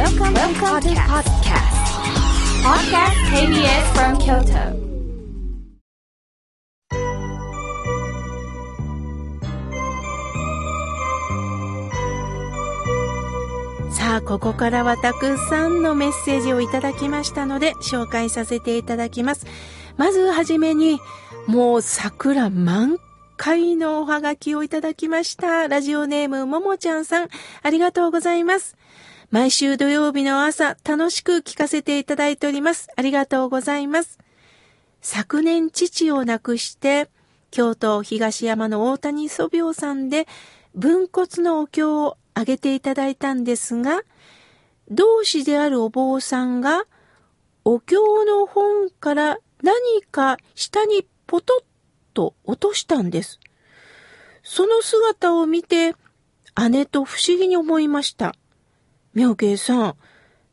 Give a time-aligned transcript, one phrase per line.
[0.00, 1.76] Welcome, Welcome to podcast.
[2.64, 4.72] Podcast KBS from Kyoto.
[13.92, 19.46] さあ、ここからはたくさんのメッセージをいただきましたので、紹介させていただきます。
[19.98, 20.98] まずはじめに、
[21.46, 22.96] もう桜満
[23.36, 25.68] 開のおはがきをいただきました。
[25.68, 27.28] ラジオネームももちゃんさん、
[27.62, 28.78] ありがとうございます。
[29.30, 32.88] 毎週土曜日の朝、楽しく聞かせていただいております。
[32.96, 34.18] ありがとうございます。
[35.02, 37.08] 昨年父を亡くして、
[37.52, 40.26] 京都東山の大谷祖病さんで、
[40.74, 44.02] 分骨のお経をあげていただいたんですが、
[44.90, 46.86] 同志であるお坊さんが、
[47.64, 51.64] お経の本から何か下にポトッ
[52.14, 53.38] と落としたんです。
[54.42, 55.94] その姿を見て、
[56.68, 58.34] 姉と不思議に思いました。
[59.14, 59.94] 妙慶さん、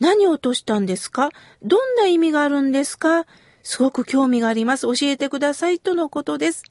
[0.00, 1.30] 何を落としたんですか？
[1.62, 3.26] どんな意味があるんですか？
[3.62, 4.82] すごく興味があります。
[4.86, 5.78] 教えてください。
[5.78, 6.64] とのことです。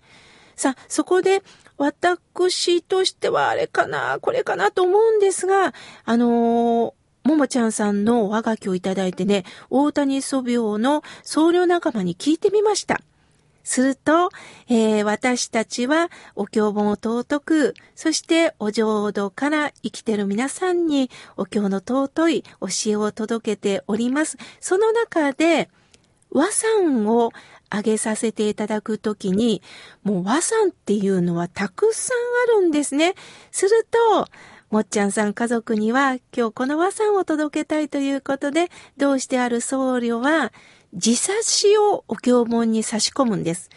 [0.55, 1.41] さあ、そこで、
[1.77, 5.73] 私としてはあれかな、これかなと思うんですが、
[6.05, 13.01] あのー、ももちゃんさんのおはがきをいただいてね、大谷祖病の僧侶仲間に聞いてみました。
[13.63, 14.29] すると、
[14.67, 24.37] えー、私たちはお経本を尊く、そしてお浄土から生きてる皆さんにお経の尊い教えを届けております。
[24.59, 25.69] その中で、
[26.29, 27.31] 和算を
[27.69, 29.61] あげさせていただくときに、
[30.03, 33.13] もう和算っていうのはたくさんあるんですね。
[33.51, 34.27] すると、
[34.69, 40.51] もっちゃんさん家族には今日この和算を届けたいということで、どうしてある僧侶は
[40.93, 43.69] 自冊子をお経本に差し込むんです。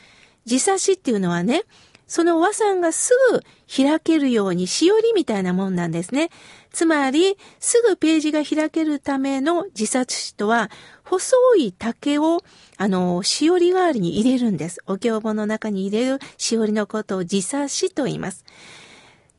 [0.44, 1.62] 自冊子っていうのはね、
[2.06, 3.40] その和算がすぐ
[3.84, 6.30] 開けるようにしおりみたいなもんなんですね。
[6.72, 10.70] つまり、すぐページが開けるための自冊子とは、
[11.04, 12.42] 細い竹を、
[12.76, 14.80] あの、しおり代わりに入れるんです。
[14.86, 18.44] お経本の中に入れるしおりのことを自冊子と言います。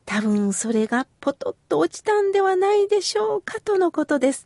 [0.04, 4.44] 多分それがポトッと落ちたんではないでしょうかとのことです。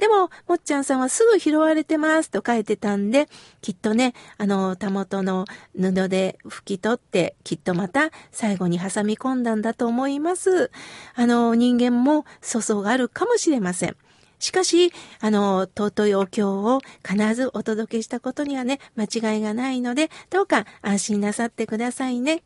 [0.00, 3.28] でも、もっちゃんさんはすぐ拾われてますと書いてたんで、
[3.60, 5.44] きっとね、あの、たもとの
[5.78, 10.70] 布で拭き取って、きっとまた最後に挟み込んだんだと思います。
[11.14, 13.96] あの、人間も粗相があるかもしれません。
[14.38, 14.90] しかし、
[15.20, 22.42] あの、尊いお経を必ずお届けしたことにはね、間違いがないので、どうか安心なさってくださいね。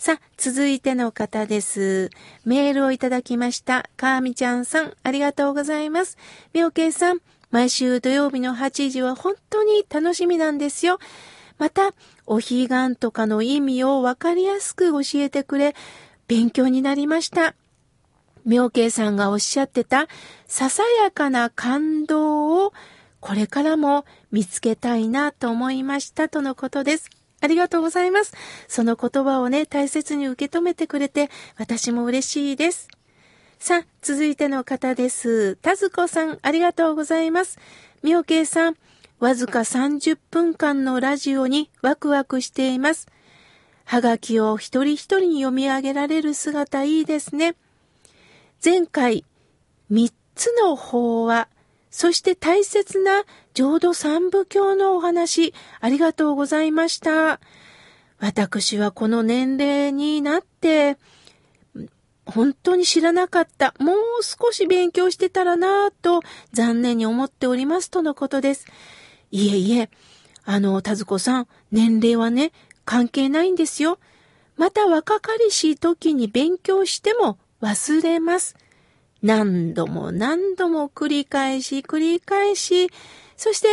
[0.00, 2.08] さあ、続いての方です。
[2.46, 3.90] メールをいただきました。
[3.98, 6.16] かーみちゃんさん、ありがとうございます。
[6.54, 11.00] みょうけいさん、毎週土曜日の8時は本当に楽しみなんですよ。
[11.58, 11.92] また、
[12.24, 15.74] お彼岸とかの意味をわかりやすく教えてくれ、
[16.28, 17.54] 勉強になりました。
[18.46, 20.08] 妙慶さんがおっしゃってた、
[20.46, 22.72] ささやかな感動を
[23.20, 27.19] これからも見つけたいなと思いましたとのことです。
[27.40, 28.34] ありがとうございます。
[28.68, 32.88] その言葉をね、大切に受け止めてくれて、私も嬉しいです。
[33.58, 35.56] さあ、続いての方です。
[35.56, 37.58] たずこさん、ありがとうございます。
[38.02, 38.76] みおけいさん、
[39.18, 43.06] わずか30分間のラジオにワクワクしています。
[43.84, 47.54] はがきを一人一人に読み上げられる姿いいですね。
[48.64, 49.24] 前回、
[49.90, 51.48] 三つの法話、
[51.90, 53.24] そして大切な
[53.54, 57.40] 浄土三部教のお話、ありがとうございました。
[58.18, 60.98] 私はこの年齢になって、
[62.26, 63.74] 本当に知らなかった。
[63.78, 66.22] もう少し勉強してたらなぁと
[66.52, 68.66] 残念に思っておりますとのことです。
[69.30, 69.90] いえいえ、
[70.44, 72.52] あの、田子さん、年齢はね、
[72.84, 73.98] 関係ないんですよ。
[74.56, 78.56] また若かりしい時に勉強しても忘れます。
[79.22, 82.88] 何度も何度も繰り返し繰り返し、
[83.40, 83.68] そして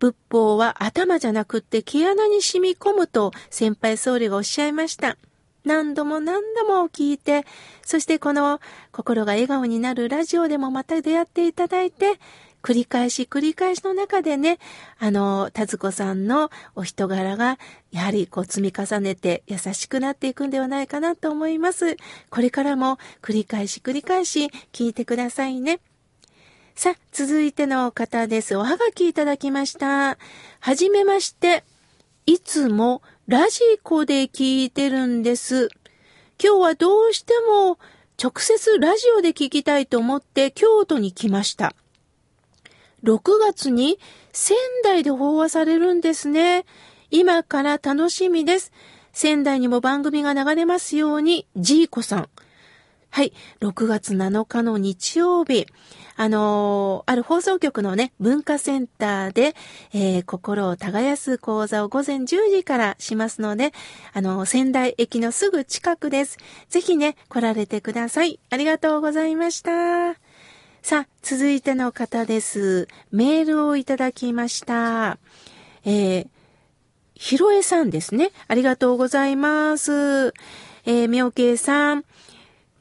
[0.00, 5.16] 仏法は頭じゃなくって毛穴に染み込むと先輩僧侶がおっしゃいました。
[5.64, 7.44] 何度も何度も聞いて、
[7.86, 8.60] そしてこの
[8.90, 12.18] 心が笑顔になるラジオでもまた出会っていただいて、
[12.64, 14.58] 繰り返し繰り返しの中でね、
[14.98, 17.60] あの、田津子さんのお人柄が、
[17.92, 21.96] やはりこう積み重ねて優しくなっていくんではないかなと思います。
[22.28, 25.78] これからも繰り返し繰り返し聞いてくださいね。
[26.74, 28.56] さあ、続いての方です。
[28.56, 30.18] おはがきいただきました。
[30.60, 31.64] はじめまして。
[32.24, 35.68] いつもラジコで聞いてるんです。
[36.42, 37.78] 今日はどうしても
[38.20, 41.74] 直接ラジオで聞きたいと思って京都に来ました。
[43.04, 43.98] 6月に
[44.32, 46.64] 仙台で放話されるんですね。
[47.10, 48.72] 今から楽しみです。
[49.12, 52.28] 仙台にも番組が流れますように、ジーコさん。
[53.14, 53.34] はい。
[53.60, 55.66] 6月7日の日曜日、
[56.16, 59.54] あのー、ある放送局のね、文化センターで、
[59.92, 63.72] えー、心を耕す講座を午前10時からしますので、
[64.14, 66.38] あのー、仙台駅のすぐ近くです。
[66.70, 68.40] ぜひね、来られてください。
[68.48, 70.14] ありがとうございました。
[70.80, 72.88] さあ、続いての方です。
[73.10, 75.18] メールをいただきました。
[75.84, 76.28] えー、
[77.14, 78.30] ひろえさんですね。
[78.48, 80.32] ありがとうございます。
[80.86, 82.04] えー、みょうけいさん。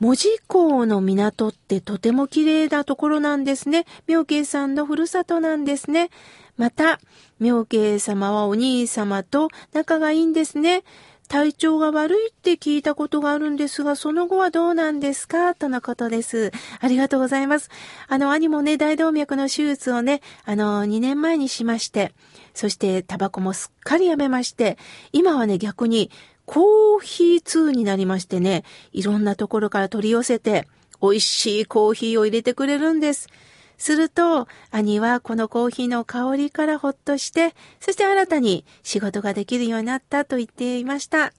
[0.01, 3.85] 門司港の港ってとても綺麗なところなんですね。
[4.07, 6.09] 妙慶さんのふるさとなんですね。
[6.57, 6.99] また、
[7.39, 10.83] 妙慶様はお兄様と仲がいいんですね。
[11.27, 15.53] 体調が悪いって聞いたことがあるんですが、その後はどうなんですか？
[15.53, 16.51] とのことです。
[16.79, 17.69] ありがとうございます。
[18.07, 22.11] あの、兄もね、大動脈の手術をね、あの、2年前にしまして、
[22.55, 24.79] そしてタバコもすっかりやめまして、
[25.13, 26.09] 今はね、逆に
[26.51, 30.67] コーヒー通になりましてね、いろんなところから取り寄せて、
[31.01, 33.29] 美味しいコーヒーを入れてくれるんです。
[33.77, 41.31] すると、兄はこのコーヒーの香りからほっとして、そして新たに仕事ができるようになったと言っていました。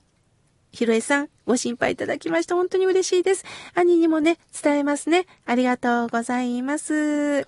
[0.73, 3.45] ひろえさん、ご心配いただきまして本当に嬉しいです。
[3.75, 5.27] 兄にもね、伝えますね。
[5.45, 7.47] ありがとうございます。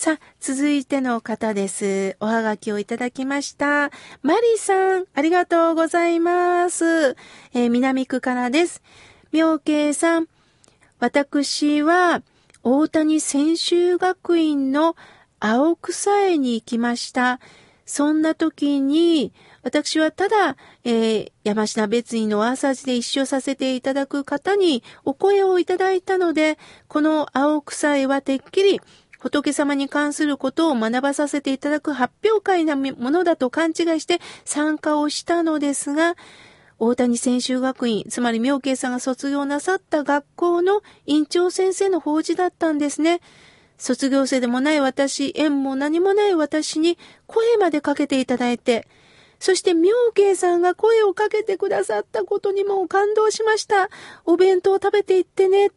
[0.00, 2.16] さあ、続いての方です。
[2.20, 3.90] おはがきをいただきました。
[4.22, 7.10] マリさん、ありがとうございます。
[7.52, 8.82] えー、南区からです。
[9.30, 10.28] 妙慶さん、
[11.00, 12.22] 私は、
[12.62, 14.96] 大谷専修学院の
[15.38, 17.38] 青草へに行きました。
[17.84, 26.58] そんな時に、私はただ、えー、山下別院の朝地で一緒させていただく方にお声をいただいたので、
[26.88, 28.80] この青草へはてっきり
[29.20, 36.16] 仏様に関することを学ばさせていただく発表会なものだと勘違いして参加をしたのですが、
[36.78, 43.20] 大谷専修学院、つまり妙慶さんが卒業なさった学校の院長先生の法事だったんですね。
[43.76, 48.88] 卒業生でもない私、縁も何もない私に声までかけていただいて、
[49.38, 53.90] そして妙慶さんが声をかけてくださったことにも感動しました。
[54.24, 55.72] お弁当を食べていってね。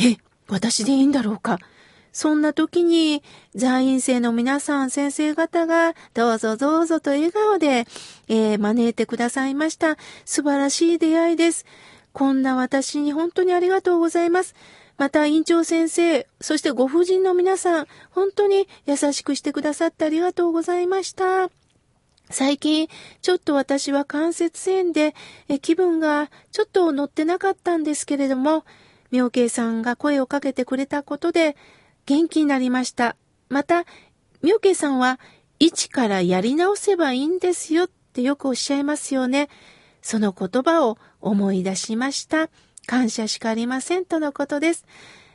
[0.00, 0.16] え、
[0.48, 1.60] 私でいいんだろうか。
[2.18, 3.22] そんな時に、
[3.54, 7.86] 在院生の皆さん、先生方が、どうぞどうぞと笑顔で、
[8.26, 9.96] えー、招いてくださいました。
[10.24, 11.64] 素晴らしい出会いです。
[12.12, 14.56] こんな私に本当にありがとうございます。
[14.96, 21.50] また、院長先生、そしてご婦人の皆さん、本当に優しくしてくださってありがとうございました。
[22.30, 22.88] 最近、
[23.22, 25.14] ちょっと私は関節炎で、
[25.48, 28.64] え気分がちょっと乗ってなかったんですけれども、
[29.12, 31.56] 妙慶さんが声をかけてくれたことで、
[32.08, 33.16] 元気になりました。
[33.50, 33.84] また、
[34.42, 35.20] 妙慶さんは、
[35.58, 39.50] 一からやり直せばいいんですよってよくおっしゃいますよね。
[40.00, 42.48] その言葉を思い出しました。
[42.86, 44.86] 感謝しかありませんとのことです。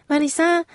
[0.08, 0.66] マリさん、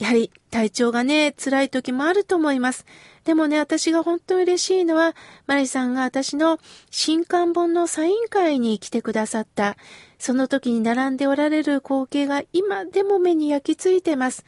[0.00, 2.84] やはり体調がね、辛い時もあると思います。
[3.22, 5.14] でもね、私が本当に嬉しいのは、
[5.46, 6.58] マリさんが私の
[6.90, 9.76] 新刊本のサイン会に来てくださった、
[10.18, 14.44] その時に並んでおられる光景が今でも目に焼き付いてます。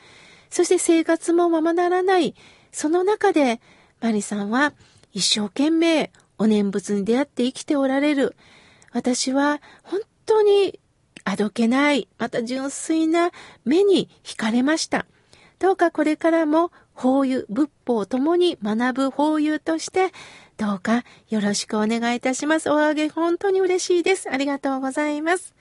[0.50, 2.34] そして生活もままならない。
[2.72, 3.60] その中で、
[4.00, 4.72] マリさんは
[5.12, 8.36] 一生懸命お念仏に出会って生きておられる。
[8.92, 10.78] 私は本当に
[11.24, 13.30] あどけない、また純粋な
[13.64, 15.06] 目に惹かれました。
[15.58, 20.12] どうかこれからも法油、仏法ともに学ぶ法油として、
[20.56, 22.70] どうかよろしくお願いいたします。
[22.70, 24.30] おあげ本当に嬉しいです。
[24.30, 25.54] ありがとうございます。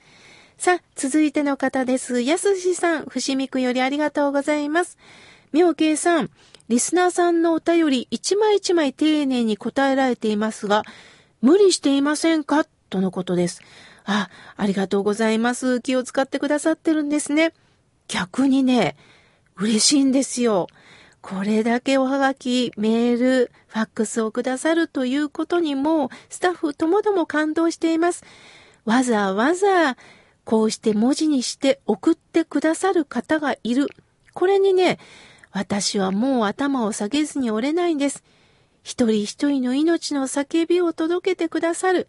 [0.58, 2.22] さあ、続いての方です。
[2.22, 4.96] やすしさん、伏見区よりありがとうございます。
[5.52, 6.30] 妙慶さん、
[6.68, 10.82] リスナーさんのお便り一枚一枚丁寧に答えられていますが、
[11.42, 12.66] 無理していませんか？
[12.88, 13.60] とのことです。
[14.04, 15.80] あ、ありがとうございます。
[15.82, 17.52] 気を使ってくださってるんですね。
[18.08, 18.96] 逆にね、
[19.56, 20.68] 嬉しいんですよ。
[21.20, 28.24] これだけおはがき、メール、ファックスをくださるということにも、スタッフともども感動しています。
[28.84, 29.96] わざわざ
[30.46, 33.88] こうして文字にして送ってくださる方がいる。
[34.32, 34.98] これにね、
[35.50, 38.22] 私はもう頭を下げずに折れないんです。
[38.84, 42.06] 一人一人の命の叫びを届けてくださる。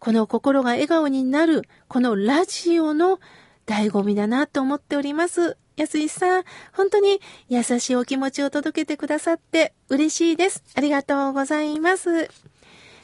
[0.00, 3.20] この心が笑顔になる、このラジオの
[3.64, 5.56] 醍醐味だなと思っております。
[5.76, 10.64] 安井さん、本当に優しいお気持ちを届けてくださって嬉しいです。
[10.74, 12.28] ありがとうございます。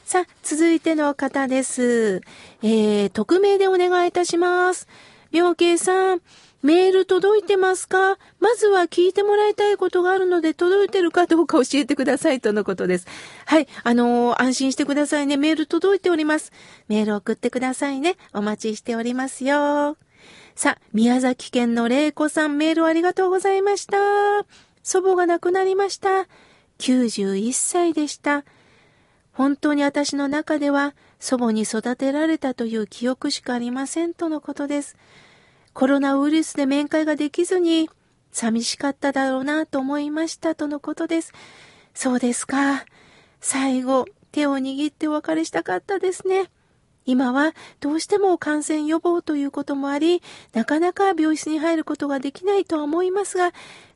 [0.05, 2.21] さあ、続いての方です。
[2.61, 4.87] えー、匿名でお願いいたします。
[5.31, 6.21] 妙慶さん、
[6.61, 8.19] メール届いてますか？
[8.39, 13.07] まずは聞いてもらいたいことがあるので届いてるかどうか教えてくださいとのことです。
[13.47, 13.67] はい。
[13.83, 15.37] あのー、安心してくださいね。
[15.37, 16.51] メール届いております。
[16.87, 18.15] メール送ってくださいね。
[18.31, 19.97] お待ちしておりますよ。
[20.53, 23.97] さあ、宮崎県の玲子さんメールありがとうございました。
[24.83, 26.27] 祖母が亡くなりました。
[26.77, 28.45] 91歳でした。
[29.35, 34.95] 本当に私の中では祖母に育てられたという記憶しかありませんとのことです。
[35.73, 37.89] コロナウイルスで面会ができずに
[38.31, 41.33] 寂しかっただろうなと思いましたとのことです。
[41.93, 42.85] そうですか。
[43.41, 46.49] 最後、手を握ってお別れしたかったですね。
[47.05, 50.23] 今はどうしても感染予防ということもあり、
[50.53, 53.51] なかなか病室に入ることができないとは思いますが、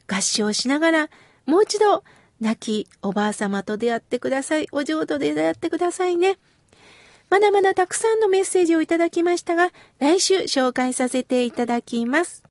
[0.06, 1.10] 合唱しながら、
[1.46, 2.04] もう一度、
[2.42, 4.68] 亡きおばあ様と出会ってください。
[4.72, 6.38] お嬢と出会ってくださいね。
[7.30, 12.44] まだまだたくさんのメッセージをいただきましたが、来週紹介させていただきます。